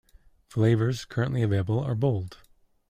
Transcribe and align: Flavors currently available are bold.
Flavors 0.49 1.05
currently 1.05 1.43
available 1.43 1.79
are 1.79 1.93
bold. 1.93 2.39